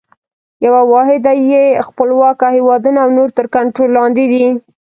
یوه 0.65 0.81
واحده 0.93 1.31
یې 1.51 1.63
خپلواکه 1.87 2.47
هیوادونه 2.57 2.99
او 3.03 3.09
نور 3.17 3.29
تر 3.37 3.45
کنټرول 3.55 3.89
لاندي 3.97 4.25
دي. 4.33 4.45